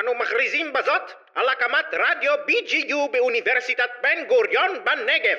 אנו 0.00 0.10
מכריזים 0.22 0.66
בזאת 0.72 1.02
על 1.34 1.44
הקמת 1.52 1.86
רדיו 1.92 2.32
BGU 2.48 3.12
באוניברסיטת 3.12 3.90
בן 4.02 4.28
גוריון 4.28 4.70
בנגב. 4.86 5.38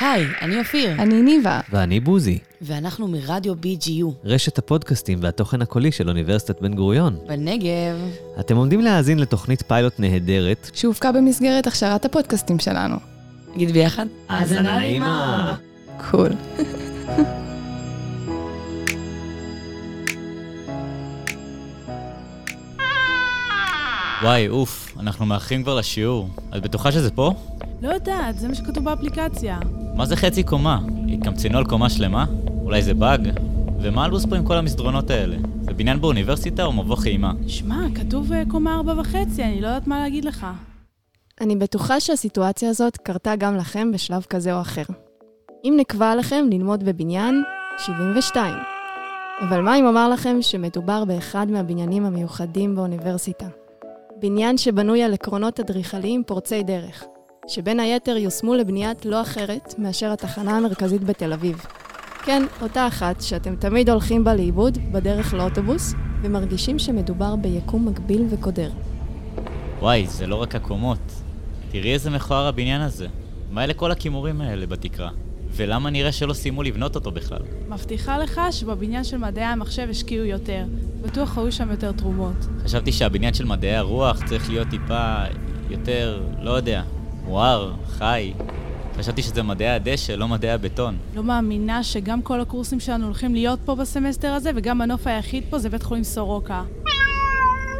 היי, 0.00 0.26
אני 0.40 0.58
אופיר. 0.58 0.90
אני 0.90 1.22
ניבה. 1.22 1.60
ואני 1.70 2.00
בוזי. 2.00 2.38
ואנחנו 2.62 3.08
מרדיו 3.08 3.54
BGU. 3.54 4.06
רשת 4.24 4.58
הפודקאסטים 4.58 5.18
והתוכן 5.22 5.62
הקולי 5.62 5.92
של 5.92 6.08
אוניברסיטת 6.08 6.60
בן 6.60 6.74
גוריון. 6.74 7.18
בנגב. 7.26 7.96
אתם 8.40 8.56
עומדים 8.56 8.80
להאזין 8.80 9.18
לתוכנית 9.18 9.62
פיילוט 9.62 9.94
נהדרת. 9.98 10.70
שהופקה 10.74 11.12
במסגרת 11.12 11.66
הכשרת 11.66 12.04
הפודקאסטים 12.04 12.58
שלנו. 12.58 12.96
נגיד 13.54 13.70
ביחד? 13.70 14.06
האזנה 14.28 14.78
נעימה. 14.78 15.54
קול. 16.10 16.30
וואי, 24.22 24.48
אוף, 24.48 24.96
אנחנו 25.00 25.26
מאחרים 25.26 25.62
כבר 25.62 25.74
לשיעור. 25.74 26.28
את 26.56 26.62
בטוחה 26.62 26.92
שזה 26.92 27.10
פה? 27.10 27.32
לא 27.82 27.88
יודעת, 27.88 28.38
זה 28.38 28.48
מה 28.48 28.54
שכתוב 28.54 28.84
באפליקציה. 28.84 29.58
מה 29.94 30.06
זה 30.06 30.16
חצי 30.16 30.42
קומה? 30.42 30.78
התקמצנו 31.12 31.58
על 31.58 31.64
קומה 31.64 31.90
שלמה? 31.90 32.24
אולי 32.62 32.82
זה 32.82 32.94
באג? 32.94 33.28
ומה 33.80 34.04
הלו"ז 34.04 34.26
פה 34.26 34.36
עם 34.36 34.44
כל 34.44 34.56
המסדרונות 34.56 35.10
האלה? 35.10 35.36
זה 35.60 35.72
בניין 35.74 36.00
באוניברסיטה 36.00 36.64
או 36.64 36.72
מבוך 36.72 37.06
אימה? 37.06 37.32
שמע, 37.46 37.86
כתוב 37.94 38.32
אה, 38.32 38.42
קומה 38.50 38.74
ארבע 38.74 39.00
וחצי, 39.00 39.44
אני 39.44 39.60
לא 39.60 39.66
יודעת 39.66 39.86
מה 39.86 39.98
להגיד 40.00 40.24
לך. 40.24 40.46
אני 41.40 41.56
בטוחה 41.56 42.00
שהסיטואציה 42.00 42.70
הזאת 42.70 42.96
קרתה 42.96 43.36
גם 43.36 43.56
לכם 43.56 43.92
בשלב 43.92 44.22
כזה 44.22 44.54
או 44.54 44.60
אחר. 44.60 44.84
אם 45.64 45.74
נקבע 45.76 46.14
לכם 46.14 46.46
ללמוד 46.50 46.84
בבניין 46.84 47.42
72. 47.78 48.54
אבל 49.40 49.60
מה 49.60 49.76
אם 49.76 49.86
אומר 49.86 50.08
לכם 50.08 50.36
שמדובר 50.40 51.04
באחד 51.04 51.46
מהבניינים 51.50 52.04
המיוחדים 52.04 52.74
באוניברסיטה? 52.76 53.46
בניין 54.20 54.58
שבנוי 54.58 55.02
על 55.02 55.12
עקרונות 55.14 55.60
אדריכליים 55.60 56.22
פורצי 56.26 56.62
דרך, 56.62 57.04
שבין 57.48 57.80
היתר 57.80 58.16
יושמו 58.16 58.54
לבניית 58.54 59.06
לא 59.06 59.22
אחרת 59.22 59.74
מאשר 59.78 60.12
התחנה 60.12 60.56
המרכזית 60.56 61.04
בתל 61.04 61.32
אביב. 61.32 61.64
כן, 62.24 62.42
אותה 62.62 62.86
אחת 62.86 63.20
שאתם 63.20 63.56
תמיד 63.56 63.90
הולכים 63.90 64.24
בה 64.24 64.34
לאיבוד 64.34 64.78
בדרך 64.92 65.34
לאוטובוס, 65.34 65.94
ומרגישים 66.22 66.78
שמדובר 66.78 67.36
ביקום 67.36 67.88
מקביל 67.88 68.26
וקודר. 68.30 68.70
וואי, 69.80 70.06
זה 70.06 70.26
לא 70.26 70.34
רק 70.34 70.54
הקומות. 70.54 70.98
תראי 71.70 71.92
איזה 71.92 72.10
מכוער 72.10 72.46
הבניין 72.46 72.80
הזה. 72.80 73.06
מה 73.50 73.64
אלה 73.64 73.74
כל 73.74 73.90
הכימורים 73.90 74.40
האלה 74.40 74.66
בתקרה? 74.66 75.10
ולמה 75.56 75.90
נראה 75.90 76.12
שלא 76.12 76.32
סיימו 76.32 76.62
לבנות 76.62 76.94
אותו 76.94 77.10
בכלל? 77.10 77.38
מבטיחה 77.68 78.18
לך 78.18 78.40
שבבניין 78.50 79.04
של 79.04 79.16
מדעי 79.16 79.44
המחשב 79.44 79.86
השקיעו 79.90 80.24
יותר. 80.24 80.64
בטוח 81.02 81.38
היו 81.38 81.52
שם 81.52 81.70
יותר 81.70 81.92
תרומות. 81.92 82.46
חשבתי 82.64 82.92
שהבניין 82.92 83.34
של 83.34 83.44
מדעי 83.44 83.76
הרוח 83.76 84.24
צריך 84.24 84.50
להיות 84.50 84.68
טיפה 84.68 85.14
יותר, 85.70 86.22
לא 86.42 86.50
יודע, 86.50 86.82
מואר, 87.24 87.72
חי. 87.86 88.32
חשבתי 88.98 89.22
שזה 89.22 89.42
מדעי 89.42 89.68
הדשא, 89.68 90.12
לא 90.12 90.28
מדעי 90.28 90.50
הבטון. 90.50 90.96
לא 91.14 91.22
מאמינה 91.22 91.82
שגם 91.82 92.22
כל 92.22 92.40
הקורסים 92.40 92.80
שלנו 92.80 93.04
הולכים 93.04 93.34
להיות 93.34 93.58
פה 93.64 93.74
בסמסטר 93.74 94.32
הזה, 94.32 94.50
וגם 94.54 94.80
הנוף 94.80 95.06
היחיד 95.06 95.44
פה 95.50 95.58
זה 95.58 95.68
בית 95.68 95.82
חולים 95.82 96.04
סורוקה. 96.04 96.62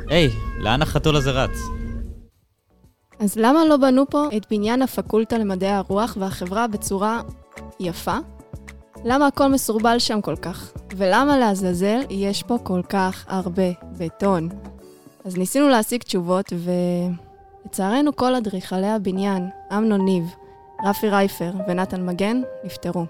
היי, 0.09 0.29
לאן 0.59 0.83
החתול 0.83 1.17
הזה 1.17 1.31
רץ? 1.31 1.59
אז 3.21 3.37
למה 3.37 3.65
לא 3.65 3.77
בנו 3.77 4.05
פה 4.11 4.29
את 4.37 4.47
בניין 4.51 4.83
הפקולטה 4.83 5.39
למדעי 5.39 5.71
הרוח 5.71 6.17
והחברה 6.21 6.67
בצורה 6.67 7.21
יפה? 7.81 8.17
למה 9.05 9.27
הכל 9.27 9.49
מסורבל 9.49 9.99
שם 9.99 10.21
כל 10.21 10.37
כך? 10.37 10.73
ולמה 10.97 11.39
לעזאזל 11.39 12.01
יש 12.11 12.43
פה 12.43 12.59
כל 12.63 12.81
כך 12.89 13.25
הרבה 13.29 13.71
בטון? 13.99 14.49
אז 15.25 15.37
ניסינו 15.37 15.69
להשיג 15.69 16.03
תשובות, 16.03 16.53
ולצערנו 17.65 18.17
כל 18.17 18.35
אדריכלי 18.35 18.87
הבניין, 18.87 19.49
אמנון 19.73 20.05
ניב, 20.05 20.25
רפי 20.85 21.09
רייפר 21.09 21.51
ונתן 21.69 22.07
מגן, 22.07 22.43
נפטרו. 22.65 23.07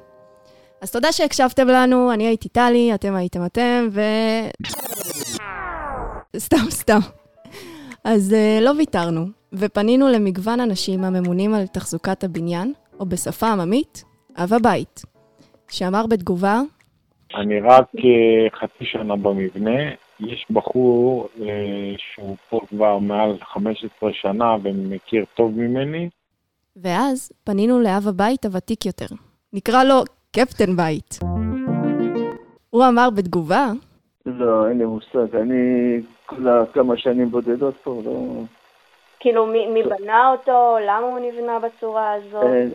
אז 0.80 0.90
תודה 0.90 1.12
שהקשבתם 1.12 1.68
לנו, 1.68 2.12
אני 2.12 2.26
הייתי 2.26 2.48
טלי, 2.48 2.94
אתם 2.94 3.14
הייתם 3.14 3.44
אתם, 3.44 3.88
ו... 3.92 4.00
סתם, 6.36 6.70
סתם. 6.70 6.98
אז 8.04 8.34
uh, 8.34 8.64
לא 8.64 8.70
ויתרנו, 8.78 9.26
ופנינו 9.52 10.08
למגוון 10.08 10.60
אנשים 10.60 11.04
הממונים 11.04 11.54
על 11.54 11.66
תחזוקת 11.66 12.24
הבניין, 12.24 12.72
או 13.00 13.06
בשפה 13.06 13.48
עממית, 13.48 14.04
אב 14.44 14.52
הבית, 14.52 15.02
שאמר 15.70 16.06
בתגובה, 16.06 16.60
אני 17.34 17.60
רק 17.60 17.84
אה, 17.96 18.58
חצי 18.58 18.84
שנה 18.84 19.16
במבנה, 19.16 19.80
יש 20.20 20.46
בחור 20.50 21.28
אה, 21.40 21.94
שהוא 21.96 22.36
פה 22.48 22.60
כבר 22.68 22.98
מעל 22.98 23.36
15 23.52 24.12
שנה 24.12 24.56
ומכיר 24.62 25.24
טוב 25.34 25.52
ממני. 25.56 26.08
ואז 26.76 27.32
פנינו 27.44 27.80
לאב 27.80 28.08
הבית 28.08 28.44
הוותיק 28.44 28.86
יותר. 28.86 29.06
נקרא 29.52 29.84
לו 29.84 30.02
קפטן 30.32 30.76
בית. 30.76 31.18
הוא 32.70 32.84
אמר 32.88 33.10
בתגובה, 33.10 33.72
לא, 34.26 34.68
אין 34.68 34.78
לי 34.78 34.84
מושג. 34.84 35.36
אני 35.36 36.00
כולה 36.26 36.66
כמה 36.72 36.96
שנים 36.96 37.30
בודדות 37.30 37.74
פה, 37.82 38.02
לא... 38.04 38.42
כאילו, 39.20 39.46
מי, 39.46 39.66
מי 39.66 39.82
בנה 39.82 40.30
אותו? 40.30 40.76
למה 40.86 41.06
הוא 41.06 41.18
נבנה 41.18 41.58
בצורה 41.58 42.12
הזאת? 42.12 42.44
אין, 42.44 42.70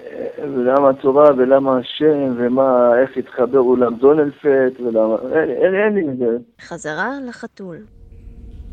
ולמה 0.55 0.89
הצורה 0.89 1.29
ולמה 1.37 1.77
השם 1.77 2.33
ומה, 2.37 2.91
איך 3.01 3.17
התחבר 3.17 3.59
אולם 3.59 3.95
דונלפט 3.95 4.79
ולמה... 4.79 5.15
אין, 5.33 5.49
אין, 5.49 5.75
אין 5.75 5.93
לי 5.93 6.09
את 6.09 6.17
זה. 6.17 6.37
חזרה 6.61 7.09
לחתול. 7.27 7.77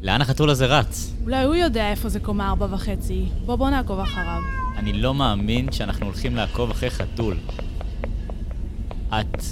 לאן 0.02 0.20
החתול 0.20 0.50
הזה 0.50 0.66
רץ? 0.66 1.12
אולי 1.24 1.44
הוא 1.44 1.54
יודע 1.54 1.90
איפה 1.90 2.08
זה 2.08 2.20
קומה 2.20 2.50
ארבע 2.50 2.66
וחצי. 2.74 3.24
בוא 3.46 3.56
בוא 3.56 3.70
נעקוב 3.70 3.98
אחריו. 3.98 4.40
אני 4.78 4.92
לא 4.92 5.14
מאמין 5.14 5.72
שאנחנו 5.72 6.06
הולכים 6.06 6.36
לעקוב 6.36 6.70
אחרי 6.70 6.90
חתול. 6.90 7.34
את... 9.08 9.42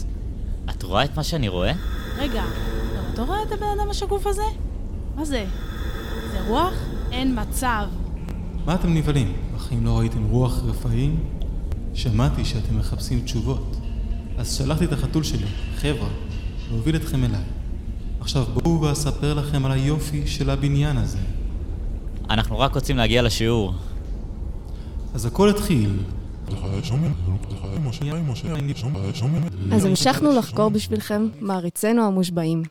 את 0.70 0.82
רואה 0.82 1.04
את 1.04 1.16
מה 1.16 1.22
שאני 1.22 1.48
רואה? 1.48 1.72
רגע, 2.18 2.42
גם 2.96 3.02
אתה 3.14 3.22
רואה 3.22 3.42
את 3.42 3.52
הבן 3.52 3.66
אדם 3.78 3.90
השקוף 3.90 4.26
הזה? 4.26 4.42
מה 5.16 5.24
זה? 5.24 5.44
זה 6.32 6.38
רוח? 6.48 6.74
אין 7.12 7.38
מצב. 7.40 7.84
מה 8.68 8.74
אתם 8.74 8.94
נבהלים? 8.94 9.32
בחיים 9.54 9.86
לא 9.86 9.98
ראיתם 9.98 10.24
רוח 10.24 10.62
רפאים? 10.64 11.20
שמעתי 11.94 12.44
שאתם 12.44 12.78
מחפשים 12.78 13.20
תשובות. 13.20 13.76
אז 14.38 14.56
שלחתי 14.56 14.84
את 14.84 14.92
החתול 14.92 15.22
שלי, 15.22 15.46
חבר'ה, 15.76 16.08
להוביל 16.70 16.96
אתכם 16.96 17.24
אליי. 17.24 17.40
עכשיו 18.20 18.44
בואו 18.44 18.80
ואספר 18.80 19.34
לכם 19.34 19.64
על 19.64 19.72
היופי 19.72 20.26
של 20.26 20.50
הבניין 20.50 20.96
הזה. 20.96 21.18
אנחנו 22.30 22.58
רק 22.58 22.74
רוצים 22.74 22.96
להגיע 22.96 23.22
לשיעור. 23.22 23.72
אז 25.14 25.26
הכל 25.26 25.50
התחיל. 25.50 25.90
אז 29.72 29.84
המשכנו 29.84 30.32
לחקור 30.32 30.68
בשבילכם 30.68 31.28
מעריצינו 31.40 32.06
המושבעים. 32.06 32.62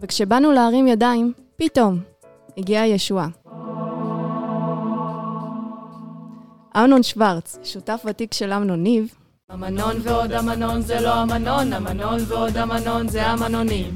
וכשבאנו 0.00 0.52
להרים 0.52 0.88
ידיים, 0.88 1.32
פתאום 1.56 2.00
הגיעה 2.58 2.82
הישועה. 2.82 3.28
אמנון 6.78 7.02
שוורץ, 7.02 7.58
שותף 7.64 8.02
ותיק 8.06 8.34
של 8.34 8.52
אמנון 8.52 8.82
ניב, 8.82 9.14
המנון 9.50 9.96
ועוד 10.02 10.32
המנון 10.32 10.80
זה 10.80 11.00
לא 11.00 11.14
המנון, 11.14 11.72
המנון 11.72 12.18
ועוד 12.26 12.56
המנון 12.56 13.08
זה 13.08 13.26
המנונים. 13.26 13.94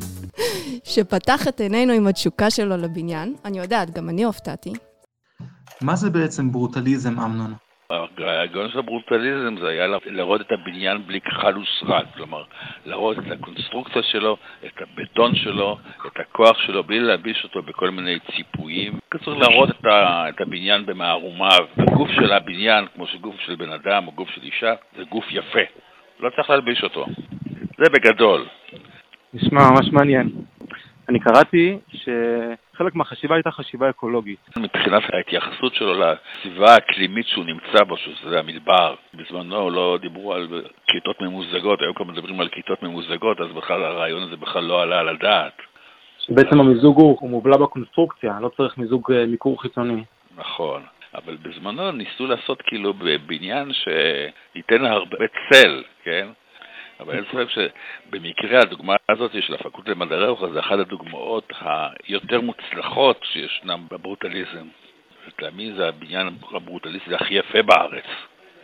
שפתח 0.84 1.48
את 1.48 1.60
עינינו 1.60 1.93
עם 1.93 2.06
התשוקה 2.06 2.50
שלו 2.50 2.76
לבניין. 2.76 3.34
אני 3.44 3.59
יודעת, 3.59 3.91
גם 3.91 4.09
אני 4.09 4.25
הופתעתי. 4.25 4.72
מה 5.81 5.97
זה 5.97 6.10
בעצם 6.10 6.53
ברוטליזם, 6.53 7.20
אמנון? 7.20 7.54
הרעיון 7.93 8.71
של 8.71 8.79
הברוטליזם 8.79 9.57
זה 9.61 9.69
היה 9.69 9.87
להראות 10.05 10.41
את 10.41 10.53
הבניין 10.53 11.07
בלי 11.07 11.21
כחל 11.21 11.59
ושרק, 11.59 12.07
כלומר, 12.17 12.45
להראות 12.87 13.19
את 13.19 13.31
הקונסטרוקציה 13.31 14.03
שלו, 14.03 14.37
את 14.67 14.83
הבטון 14.83 15.35
שלו, 15.35 15.79
את 16.07 16.21
הכוח 16.21 16.59
שלו, 16.59 16.85
בלי 16.85 17.01
להלביש 17.01 17.45
אותו 17.45 17.63
בכל 17.63 17.91
מיני 17.91 18.19
ציפויים. 18.37 18.99
צריך 19.25 19.39
להראות 19.39 19.71
את, 19.71 19.85
ה, 19.85 20.29
את 20.29 20.41
הבניין 20.41 20.87
במערומיו. 20.87 21.67
הגוף 21.79 22.11
של 22.11 22.33
הבניין, 22.33 22.85
כמו 22.94 23.06
שגוף 23.06 23.35
של 23.41 23.55
בן 23.55 23.73
אדם 23.73 24.06
או 24.06 24.12
גוף 24.12 24.31
של 24.31 24.43
אישה, 24.43 24.75
זה 24.97 25.05
גוף 25.05 25.25
יפה. 25.31 25.61
לא 26.21 26.31
צריך 26.37 26.50
להלביש 26.50 26.85
אותו. 26.85 27.06
זה 27.79 27.91
בגדול. 27.93 28.45
נשמע 29.35 29.61
ממש 29.71 29.93
מעניין. 29.93 30.29
אני 31.09 31.21
קראתי 31.21 31.79
שחלק 32.82 32.94
מהחשיבה 32.94 33.34
הייתה 33.34 33.50
חשיבה 33.50 33.90
אקולוגית. 33.90 34.38
מבחינת 34.56 35.02
ההתייחסות 35.12 35.75
שלו 35.75 35.94
לסביבה 35.94 36.75
האקלימית 36.75 37.26
שהוא 37.26 37.44
נמצא 37.44 37.84
בו, 37.84 37.96
שזה 37.96 38.38
המדבר. 38.38 38.94
בזמנו 39.14 39.70
לא 39.70 39.99
דיברו 40.00 40.34
על 40.34 40.62
כיתות 40.87 41.20
ממוזגות, 41.20 41.81
היום 41.81 41.94
כבר 41.94 42.05
מדברים 42.05 42.40
על 42.40 42.49
כיתות 42.49 42.82
ממוזגות, 42.82 43.40
אז 43.40 43.46
בכלל 43.56 43.84
הרעיון 43.84 44.23
הזה 44.23 44.37
בכלל 44.37 44.64
לא 44.64 44.82
עלה 44.82 44.99
על 44.99 45.08
הדעת. 45.08 45.52
שבעצם 46.19 46.61
המיזוג 46.61 47.00
הוא, 47.00 47.17
הוא 47.20 47.31
מובלע 47.31 47.56
בקונסטרוקציה, 47.56 48.38
לא 48.40 48.50
צריך 48.56 48.79
מיזוג 48.79 49.12
אה, 49.12 49.26
מיקור 49.26 49.62
חיצוני. 49.62 50.05
נכון. 50.37 50.82
אבל 51.14 51.37
בזמנו 51.43 51.93
ניסו 51.93 52.26
לעשות 52.26 52.62
כאילו 52.62 52.94
בבניין 52.94 53.73
שייתן 53.73 54.85
הרבה 54.85 55.26
צל, 55.50 55.82
כן? 56.05 56.28
אבל 57.00 57.15
אין 57.15 57.25
ספק 57.25 57.47
שבמקרה 57.50 58.61
הדוגמה 58.61 58.97
הזאת 59.09 59.31
של 59.41 59.55
הפקולטה 59.55 59.91
למדעי 59.91 60.19
הרוח 60.19 60.50
זה 60.53 60.61
אחת 60.61 60.79
הדוגמאות 60.79 61.53
היותר 61.61 62.41
מוצלחות 62.41 63.25
שישנם 63.33 63.87
בברוטליזם. 63.91 64.67
לטעמי 65.27 65.73
זה 65.73 65.89
הבניין 65.89 66.29
הברוטליסטי 66.53 67.15
הכי 67.15 67.35
יפה 67.35 67.62
בארץ, 67.62 68.05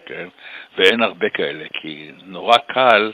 כן? 0.06 0.28
ואין 0.76 1.02
הרבה 1.02 1.30
כאלה, 1.30 1.64
כי 1.72 2.10
נורא 2.22 2.56
קל 2.56 3.12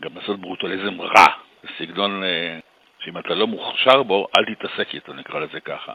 גם 0.00 0.10
לעשות 0.16 0.40
ברוטליזם 0.40 1.00
רע. 1.00 1.26
זה 1.62 1.68
סגנון 1.78 2.24
אה, 2.24 2.58
שאם 3.00 3.18
אתה 3.18 3.34
לא 3.34 3.46
מוכשר 3.46 4.02
בו, 4.02 4.26
אל 4.38 4.54
תתעסק 4.54 4.94
איתו, 4.94 5.12
נקרא 5.12 5.40
לזה 5.40 5.60
ככה. 5.60 5.92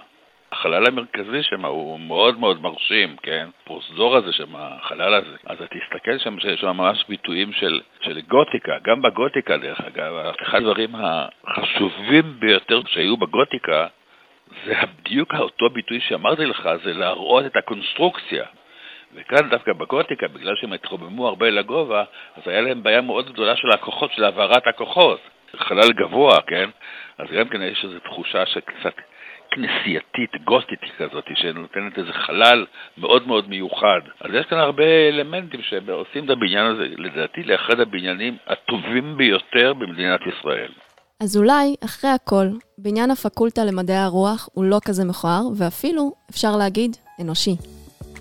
החלל 0.65 0.87
המרכזי 0.87 1.43
שם 1.43 1.65
הוא 1.65 1.99
מאוד 1.99 2.39
מאוד 2.39 2.61
מרשים, 2.61 3.15
כן? 3.23 3.47
פרוזדור 3.63 4.15
הזה 4.15 4.33
שם, 4.33 4.55
החלל 4.55 5.13
הזה. 5.13 5.37
אז 5.45 5.61
אתה 5.61 5.65
תסתכל 5.67 6.17
שם 6.17 6.39
שיש 6.39 6.59
שם 6.59 6.67
ממש 6.67 7.05
ביטויים 7.09 7.53
של, 7.53 7.81
של 8.01 8.21
גותיקה, 8.21 8.77
גם 8.83 9.01
בגותיקה 9.01 9.57
דרך 9.57 9.81
אגב. 9.81 10.13
אחד 10.41 10.57
הדברים 10.57 10.89
החשובים 10.95 12.39
ביותר 12.39 12.81
שהיו 12.87 13.17
בגותיקה 13.17 13.87
זה 14.65 14.73
בדיוק 14.99 15.33
אותו 15.33 15.69
ביטוי 15.69 15.99
שאמרתי 15.99 16.45
לך, 16.45 16.69
זה 16.83 16.93
להראות 16.93 17.45
את 17.45 17.55
הקונסטרוקציה. 17.55 18.45
וכאן 19.15 19.49
דווקא 19.49 19.73
בגותיקה, 19.73 20.27
בגלל 20.27 20.55
שהם 20.55 20.73
התרוממו 20.73 21.27
הרבה 21.27 21.49
לגובה, 21.49 22.03
אז 22.35 22.47
היה 22.47 22.61
להם 22.61 22.83
בעיה 22.83 23.01
מאוד 23.01 23.33
גדולה 23.33 23.55
של 23.55 23.69
הכוחות, 23.69 24.11
של 24.11 24.23
העברת 24.23 24.67
הכוחות. 24.67 25.19
חלל 25.57 25.91
גבוה, 25.95 26.41
כן? 26.41 26.69
אז 27.17 27.27
גם 27.37 27.49
כן 27.49 27.61
יש 27.61 27.85
איזו 27.85 27.99
תחושה 27.99 28.45
שקצת 28.45 28.93
כנסייתית, 29.55 30.43
גותית 30.45 30.79
כזאת, 30.97 31.23
שנותנת 31.35 31.97
איזה 31.97 32.13
חלל 32.13 32.65
מאוד 32.97 33.27
מאוד 33.27 33.49
מיוחד. 33.49 34.01
אז 34.21 34.29
יש 34.33 34.45
כאן 34.49 34.57
הרבה 34.57 34.83
אלמנטים 35.09 35.61
שעושים 35.61 36.25
את 36.25 36.29
הבניין 36.29 36.65
הזה, 36.65 36.83
לדעתי, 36.97 37.43
לאחד 37.43 37.79
הבניינים 37.79 38.37
הטובים 38.47 39.17
ביותר 39.17 39.73
במדינת 39.73 40.19
ישראל. 40.21 40.71
אז 41.23 41.37
אולי, 41.37 41.75
אחרי 41.85 42.09
הכל, 42.09 42.47
בניין 42.77 43.11
הפקולטה 43.11 43.61
למדעי 43.63 43.97
הרוח 43.97 44.49
הוא 44.53 44.65
לא 44.65 44.77
כזה 44.85 45.05
מכוער, 45.05 45.41
ואפילו, 45.57 46.11
אפשר 46.31 46.57
להגיד, 46.57 46.91
אנושי. 47.21 47.55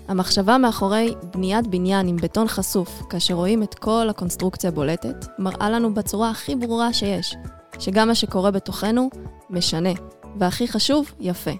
המחשבה 0.09 0.57
מאחורי 0.57 1.13
בניית 1.33 1.67
בניין 1.67 2.07
עם 2.07 2.15
בטון 2.17 2.47
חשוף, 2.47 2.89
כאשר 3.09 3.33
רואים 3.33 3.63
את 3.63 3.73
כל 3.73 4.07
הקונסטרוקציה 4.09 4.71
בולטת, 4.71 5.25
מראה 5.39 5.69
לנו 5.69 5.93
בצורה 5.93 6.29
הכי 6.29 6.55
ברורה 6.55 6.93
שיש, 6.93 7.35
שגם 7.79 8.07
מה 8.07 8.15
שקורה 8.15 8.51
בתוכנו 8.51 9.09
משנה, 9.49 9.89
והכי 10.35 10.67
חשוב, 10.67 11.11
יפה. 11.19 11.51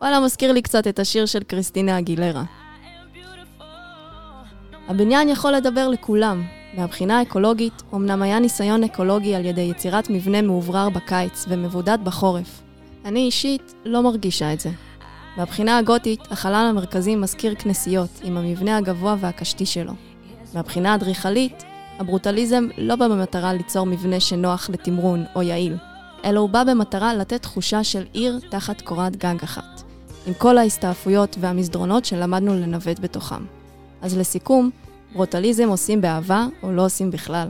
וואלה, 0.00 0.20
מזכיר 0.20 0.52
לי 0.52 0.62
קצת 0.62 0.86
את 0.86 0.98
השיר 0.98 1.26
של 1.26 1.42
קריסטינה 1.42 1.98
אגילרה. 1.98 2.44
הבניין 4.88 5.28
יכול 5.28 5.52
לדבר 5.52 5.88
לכולם. 5.88 6.44
מהבחינה 6.76 7.18
האקולוגית, 7.18 7.82
אמנם 7.94 8.22
היה 8.22 8.38
ניסיון 8.38 8.84
אקולוגי 8.84 9.34
על 9.34 9.44
ידי 9.44 9.60
יצירת 9.60 10.10
מבנה 10.10 10.42
מאוברר 10.42 10.88
בקיץ 10.88 11.44
ומבודד 11.48 11.98
בחורף. 12.04 12.62
אני 13.04 13.20
אישית 13.20 13.74
לא 13.84 14.02
מרגישה 14.02 14.52
את 14.52 14.60
זה. 14.60 14.70
מהבחינה 15.36 15.78
הגותית, 15.78 16.20
החלל 16.30 16.66
המרכזי 16.70 17.16
מזכיר 17.16 17.54
כנסיות, 17.54 18.10
עם 18.22 18.36
המבנה 18.36 18.76
הגבוה 18.76 19.16
והקשתי 19.20 19.66
שלו. 19.66 19.92
מהבחינה 20.54 20.92
האדריכלית, 20.92 21.64
הברוטליזם 21.98 22.68
לא 22.78 22.96
בא 22.96 23.08
במטרה 23.08 23.52
ליצור 23.52 23.86
מבנה 23.86 24.20
שנוח 24.20 24.70
לתמרון 24.70 25.24
או 25.34 25.42
יעיל, 25.42 25.76
אלא 26.26 26.40
הוא 26.40 26.50
בא 26.50 26.64
במטרה 26.64 27.14
לתת 27.14 27.42
תחושה 27.42 27.84
של 27.84 28.04
עיר 28.12 28.40
תחת 28.50 28.80
קורת 28.80 29.16
גג 29.16 29.36
אחת, 29.44 29.82
עם 30.26 30.34
כל 30.34 30.58
ההסתעפויות 30.58 31.36
והמסדרונות 31.40 32.04
שלמדנו 32.04 32.54
לנווט 32.54 33.00
בתוכם. 33.00 33.44
אז 34.02 34.16
לסיכום, 34.18 34.70
ברוטליזם 35.12 35.68
עושים 35.68 36.00
באהבה 36.00 36.46
או 36.62 36.72
לא 36.72 36.84
עושים 36.84 37.10
בכלל. 37.10 37.48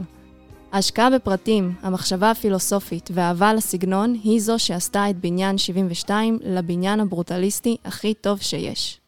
ההשקעה 0.71 1.09
בפרטים, 1.09 1.73
המחשבה 1.81 2.31
הפילוסופית 2.31 3.09
והאהבה 3.13 3.53
לסגנון 3.53 4.15
היא 4.23 4.41
זו 4.41 4.59
שעשתה 4.59 5.09
את 5.09 5.19
בניין 5.19 5.57
72 5.57 6.39
לבניין 6.43 6.99
הברוטליסטי 6.99 7.77
הכי 7.85 8.13
טוב 8.13 8.41
שיש. 8.41 8.99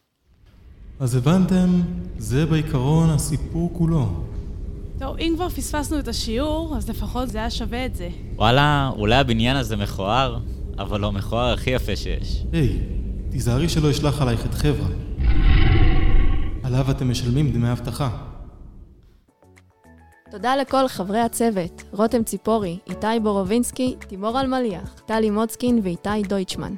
אז 0.99 1.15
הבנתם, 1.15 1.81
זה 2.17 2.45
בעיקרון 2.45 3.09
הסיפור 3.09 3.69
כולו. 3.73 4.05
טוב, 4.99 5.17
אם 5.19 5.33
כבר 5.35 5.49
פספסנו 5.49 5.99
את 5.99 6.07
השיעור, 6.07 6.77
אז 6.77 6.89
לפחות 6.89 7.29
זה 7.29 7.37
היה 7.37 7.49
שווה 7.49 7.85
את 7.85 7.95
זה. 7.95 8.09
וואלה, 8.35 8.91
אולי 8.95 9.15
הבניין 9.15 9.55
הזה 9.55 9.77
מכוער, 9.77 10.39
אבל 10.77 10.99
לא 10.99 11.11
מכוער 11.11 11.53
הכי 11.53 11.69
יפה 11.69 11.95
שיש. 11.95 12.43
היי, 12.51 12.79
תיזהרי 13.31 13.69
שלא 13.69 13.87
ישלח 13.87 14.21
עלייך 14.21 14.45
את 14.45 14.53
חברה. 14.53 14.87
עליו 16.63 16.91
אתם 16.91 17.09
משלמים 17.09 17.51
דמי 17.51 17.71
אבטחה. 17.71 18.09
תודה 20.31 20.55
לכל 20.55 20.87
חברי 20.87 21.19
הצוות, 21.19 21.83
רותם 21.91 22.23
ציפורי, 22.23 22.77
איתי 22.89 23.07
בורובינסקי, 23.23 23.95
תימור 24.07 24.41
אלמליח, 24.41 25.01
טלי 25.05 25.29
מוצקין 25.29 25.79
ואיתי 25.83 26.23
דויטשמן. 26.27 26.75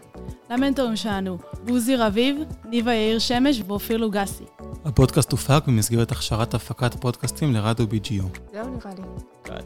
למנטורים 0.50 0.95
שלנו, 0.95 1.38
בוזי 1.65 1.95
רביב, 1.95 2.38
ניבה 2.65 2.94
יאיר 2.94 3.19
שמש 3.19 3.62
ואופיר 3.68 3.97
לוגסי. 3.97 4.44
הפודקאסט 4.86 5.31
הופק 5.31 5.63
במסגרת 5.68 6.12
הכשרת 6.12 6.54
הפקת 6.54 6.95
פודקאסטים 6.95 7.54
לרדיו 7.54 7.86
BGU. 7.86 8.39
זהו 8.54 8.54
נראה 8.54 8.94
לי. 8.98 9.04
כן. 9.44 9.60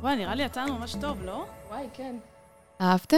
וואי, 0.00 0.16
נראה 0.16 0.34
לי 0.34 0.42
יצאנו 0.42 0.78
ממש 0.78 0.96
טוב, 1.00 1.18
לא? 1.24 1.44
וואי, 1.70 1.84
כן. 1.94 2.16
אהבתם? 2.80 3.16